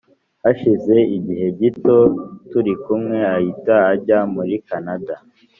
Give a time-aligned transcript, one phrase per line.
[0.43, 0.95] Hashize
[1.25, 1.97] gihe gito
[2.51, 5.15] turikumwe ahita ajya muri Canada